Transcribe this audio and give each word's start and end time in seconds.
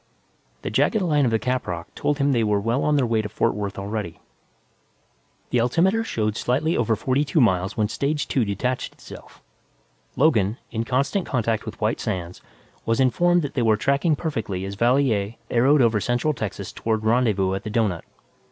_The 0.63 0.71
jagged 0.71 0.99
line 1.03 1.25
of 1.25 1.29
the 1.31 1.37
caprock 1.37 1.93
told 1.93 2.17
him 2.17 2.31
they 2.31 2.43
were 2.43 2.59
well 2.59 2.83
on 2.83 2.95
their 2.95 3.05
way 3.05 3.21
to 3.21 3.29
Fort 3.29 3.53
Worth 3.53 3.77
already. 3.77 4.19
The 5.51 5.59
altimeter 5.61 6.03
showed 6.03 6.35
slightly 6.35 6.75
over 6.75 6.95
forty 6.95 7.23
two 7.23 7.39
miles 7.39 7.77
when 7.77 7.87
stage 7.87 8.27
two 8.27 8.43
detached 8.43 8.93
itself. 8.93 9.43
Logan, 10.15 10.57
in 10.71 10.85
constant 10.85 11.27
contact 11.27 11.67
with 11.67 11.79
White 11.79 11.99
Sands, 11.99 12.41
was 12.83 12.99
informed 12.99 13.43
that 13.43 13.53
they 13.53 13.61
were 13.61 13.77
tracking 13.77 14.15
perfectly 14.15 14.65
as 14.65 14.73
Valier 14.73 15.35
arrowed 15.51 15.83
over 15.83 16.01
central 16.01 16.33
Texas 16.33 16.71
toward 16.73 17.03
rendezvous 17.03 17.53
at 17.53 17.61
the 17.63 17.69
doughnut. 17.69 18.03